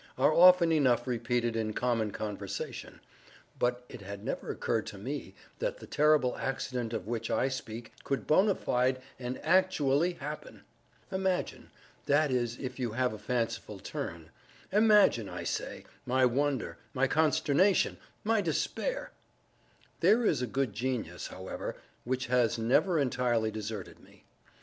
are 0.17 0.33
often 0.33 0.71
enough 0.71 1.05
repeated 1.05 1.55
in 1.55 1.73
common 1.73 2.09
conversation; 2.09 2.99
but 3.59 3.85
it 3.87 4.01
had 4.01 4.23
never 4.23 4.49
occurred 4.49 4.87
to 4.87 4.97
me 4.97 5.35
that 5.59 5.77
the 5.77 5.85
terrible 5.85 6.35
accident 6.37 6.91
of 6.91 7.05
which 7.05 7.29
I 7.29 7.49
speak 7.49 7.93
could 8.03 8.25
bona 8.25 8.55
fide 8.55 8.99
and 9.19 9.37
actually 9.45 10.13
happen! 10.13 10.63
Imagine—that 11.11 12.31
is 12.31 12.57
if 12.57 12.79
you 12.79 12.93
have 12.93 13.13
a 13.13 13.19
fanciful 13.19 13.77
turn—imagine, 13.77 15.29
I 15.29 15.43
say, 15.43 15.85
my 16.07 16.25
wonder—my 16.25 17.05
consternation—my 17.07 18.41
despair! 18.41 19.11
There 19.99 20.25
is 20.25 20.41
a 20.41 20.47
good 20.47 20.73
genius, 20.73 21.27
however, 21.27 21.75
which 22.05 22.25
has 22.25 22.57
never 22.57 22.97
entirely 22.97 23.51
deserted 23.51 23.99
me. 23.99 24.23